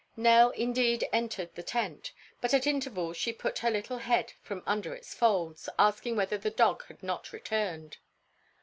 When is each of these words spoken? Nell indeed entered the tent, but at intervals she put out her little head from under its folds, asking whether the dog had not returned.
Nell 0.17 0.49
indeed 0.49 1.07
entered 1.13 1.53
the 1.53 1.61
tent, 1.61 2.11
but 2.41 2.55
at 2.55 2.65
intervals 2.65 3.17
she 3.17 3.31
put 3.31 3.59
out 3.59 3.59
her 3.59 3.69
little 3.77 3.99
head 3.99 4.33
from 4.41 4.63
under 4.65 4.95
its 4.95 5.13
folds, 5.13 5.69
asking 5.77 6.15
whether 6.15 6.39
the 6.39 6.49
dog 6.49 6.83
had 6.87 7.03
not 7.03 7.31
returned. 7.31 7.97